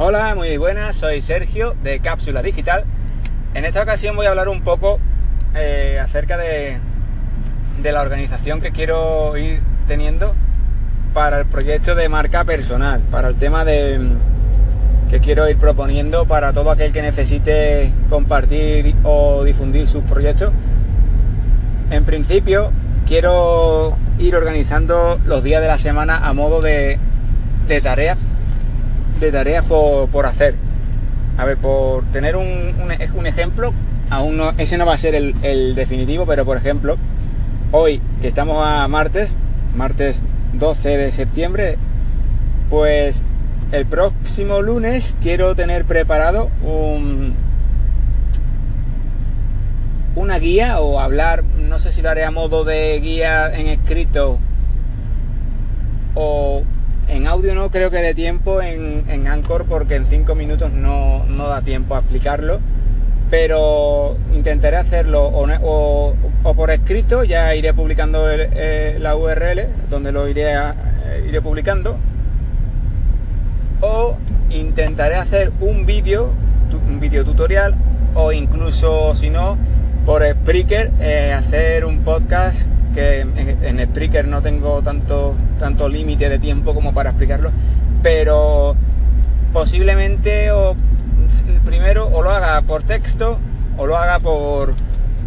[0.00, 2.84] Hola, muy buenas, soy Sergio de Cápsula Digital.
[3.52, 5.00] En esta ocasión voy a hablar un poco
[5.56, 6.78] eh, acerca de,
[7.82, 10.36] la organización que quiero ir teniendo
[11.12, 13.98] para el proyecto de marca personal, para el tema de
[15.10, 20.52] que quiero ir proponiendo para todo aquel que necesite compartir o difundir sus proyectos.
[21.90, 22.70] En principio,
[23.04, 27.00] quiero ir organizando los días de la semana a modo de,
[27.66, 28.37] de tareas,
[29.20, 30.54] de tareas por, hacer.
[31.36, 32.74] A ver, por tener un,
[33.14, 33.72] un, ejemplo,
[34.10, 36.96] aún no, ese no va a ser el, el definitivo, pero por ejemplo,
[37.72, 39.34] hoy que estamos a martes,
[39.76, 40.22] martes
[40.54, 41.78] 12 de septiembre,
[42.70, 43.22] pues
[43.72, 47.34] el próximo lunes quiero tener preparado un,
[50.16, 54.38] una guía o hablar, no sé si lo haré a modo de guía en escrito
[56.14, 56.62] o
[57.08, 61.24] en audio no creo que dé tiempo en, en Anchor porque en 5 minutos no,
[61.26, 62.60] no, da tiempo a explicarlo.
[63.30, 70.28] Pero intentaré hacerlo o, o, por escrito, ya iré publicando eh, la URL donde lo
[70.28, 71.98] iré, eh, iré publicando
[73.80, 74.16] o
[74.50, 76.30] intentaré hacer un vídeo,
[76.88, 77.74] un vídeo tutorial
[78.14, 79.58] o incluso si no
[80.06, 82.66] por Spreaker eh, hacer un podcast
[82.98, 87.52] que en, Spreaker no tengo tanto, tanto límite de tiempo como para explicarlo,
[88.02, 88.74] pero
[89.52, 90.74] posiblemente o,
[91.64, 93.38] primero o lo haga por texto
[93.76, 94.74] o lo haga por,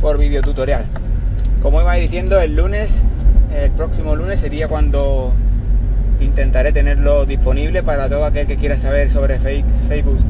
[0.00, 0.86] por vídeo tutorial.
[1.60, 3.04] Como iba diciendo, el lunes,
[3.54, 5.32] el próximo lunes sería cuando
[6.18, 10.24] intentaré tenerlo disponible para todo aquel que quiera saber sobre Facebook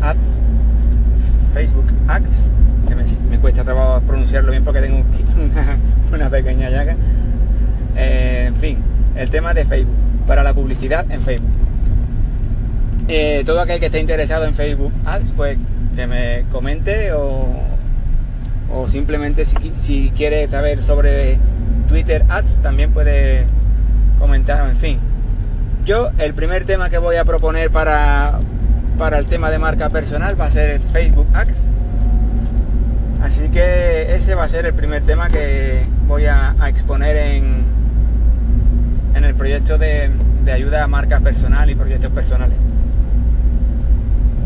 [0.00, 0.42] Ads,
[1.52, 2.48] Facebook Ads,
[3.30, 5.02] me, cuesta trabajo pronunciarlo bien porque tengo
[6.12, 6.96] una, pequeña llaga.
[7.96, 8.78] Eh, en fin,
[9.16, 9.94] el tema de Facebook,
[10.26, 11.50] para la publicidad en Facebook.
[13.08, 15.58] Eh, todo aquel que esté interesado en Facebook Ads, pues
[15.94, 17.46] que me comente o,
[18.72, 21.38] o simplemente si, si quiere saber sobre
[21.88, 23.44] Twitter Ads, también puede
[24.18, 24.98] comentar, en fin.
[25.84, 28.38] Yo, el primer tema que voy a proponer para,
[28.98, 31.68] para el tema de marca personal va a ser el Facebook Ads.
[33.22, 37.64] Así que ese va a ser el primer tema que voy a, exponer en,
[39.14, 40.10] en el proyecto de,
[40.52, 42.56] ayuda a marca personal y proyectos personales.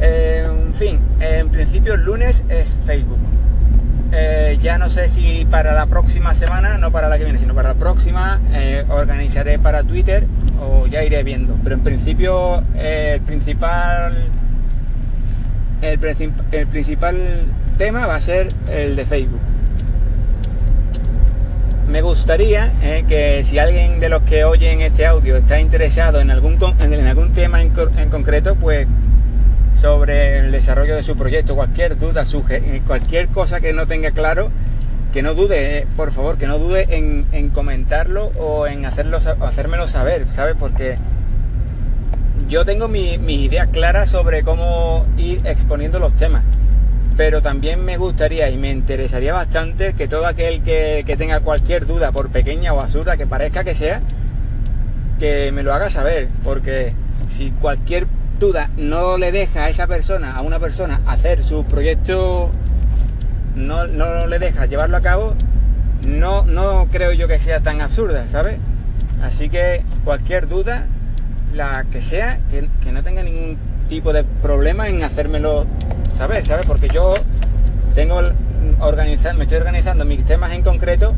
[0.00, 3.18] en fin, en principio el lunes es Facebook.
[4.12, 7.54] Eh, ya no sé si para la próxima semana, no para la que viene, sino
[7.54, 10.26] para la próxima, eh, organizaré para Twitter
[10.60, 11.58] o ya iré viendo.
[11.64, 14.14] Pero en principio eh, el principal
[15.82, 15.98] el,
[16.68, 17.16] principal
[17.76, 19.40] tema va a ser el de Facebook.
[21.88, 22.72] Me gustaría
[23.08, 27.32] que si alguien de los que oyen este audio está interesado en algún, en algún
[27.32, 28.88] tema en, en concreto, pues
[29.76, 34.50] sobre el desarrollo de su proyecto, cualquier duda, eh, cualquier cosa que no tenga claro,
[35.12, 39.86] que no dude, eh, por favor, que no dude en, comentarlo o en hacerlo, hacérmelo
[39.86, 40.56] saber, ¿sabes?
[40.58, 40.96] Porque
[42.48, 46.42] yo tengo mis ideas claras sobre cómo ir exponiendo los temas,
[47.16, 51.86] pero también me gustaría y me interesaría bastante que todo aquel que, que tenga cualquier
[51.86, 54.02] duda, por pequeña o absurda que parezca que sea,
[55.18, 56.92] que me lo haga saber, porque
[57.28, 58.06] si cualquier
[58.38, 62.50] duda no le deja a esa persona, a una persona, hacer su proyecto,
[63.54, 65.34] no, no le deja llevarlo a cabo,
[66.06, 68.58] no, no creo yo que sea tan absurda, ¿sabes?
[69.22, 70.86] Así que cualquier duda,
[71.54, 75.66] la que sea, que, no tenga ningún tipo de problema en hacérmelo
[76.10, 76.66] saber, ¿sabes?
[76.66, 77.14] Porque yo
[77.94, 78.20] tengo
[78.80, 81.14] organizar, me estoy organizando mis temas en concreto,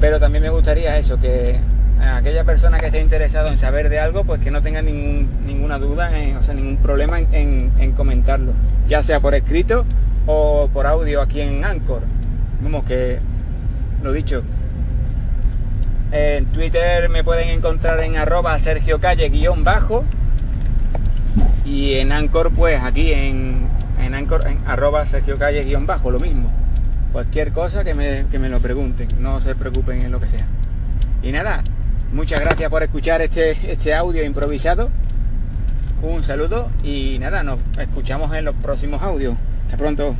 [0.00, 1.60] pero también me gustaría eso, que
[2.00, 5.78] aquella persona que esté interesado en saber de algo, pues que no tenga ningún, ninguna
[5.78, 8.52] duda, o sea, ningún problema en, comentarlo,
[8.88, 9.84] ya sea por escrito
[10.26, 12.02] o por audio aquí en Anchor.
[12.62, 13.18] Vamos, que
[14.02, 14.42] lo dicho.
[16.10, 20.04] En Twitter me pueden encontrar en arroba Sergio Calle guion bajo.
[21.64, 23.71] Y en Anchor, pues aquí en, en
[24.46, 26.50] En arroba Sergio Calle guion bajo, lo mismo.
[27.12, 30.46] Cualquier cosa que me, que me lo pregunten, no se preocupen en lo que sea.
[31.22, 31.62] Y nada,
[32.12, 34.90] Muchas gracias por escuchar este, este audio improvisado.
[36.02, 39.34] Un saludo y nada, nos escuchamos en los próximos audios.
[39.64, 40.14] Hasta pronto.